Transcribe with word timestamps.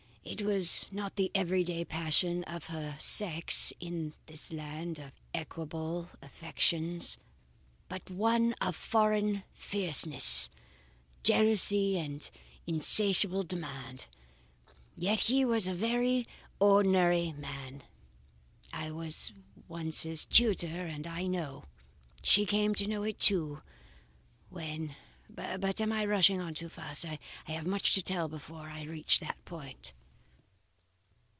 It 0.23 0.43
was 0.43 0.85
not 0.91 1.17
the 1.17 1.29
every 1.35 1.63
day 1.65 1.83
passion 1.83 2.43
of 2.45 2.67
her 2.67 2.95
sex 2.99 3.73
in 3.81 4.13
this 4.27 4.49
land 4.53 4.97
of 4.97 5.11
equable 5.33 6.09
affections, 6.21 7.17
but 7.89 8.09
one 8.09 8.53
of 8.61 8.73
foreign 8.75 9.43
fierceness, 9.51 10.49
jealousy, 11.23 11.97
and 11.97 12.29
insatiable 12.65 13.43
demand. 13.43 14.05
Yet 14.95 15.21
he 15.21 15.43
was 15.43 15.67
a 15.67 15.73
very 15.73 16.27
ordinary 16.59 17.33
man. 17.33 17.83
I 18.71 18.89
was 18.89 19.33
once 19.67 20.03
his 20.03 20.23
tutor 20.23 20.85
and 20.85 21.07
I 21.07 21.27
know. 21.27 21.65
She 22.23 22.45
came 22.45 22.73
to 22.75 22.87
know 22.87 23.03
it 23.03 23.19
too, 23.19 23.63
when 24.49 24.95
but 25.29 25.81
I 25.81 25.83
am 25.83 26.07
rushing 26.09 26.39
on 26.39 26.53
too 26.53 26.69
fast, 26.69 27.05
I 27.05 27.19
have 27.45 27.65
much 27.65 27.93
to 27.95 28.01
tell 28.01 28.29
before 28.29 28.69
I 28.69 28.83
reach 28.83 29.19
that 29.19 29.43
point. 29.45 29.91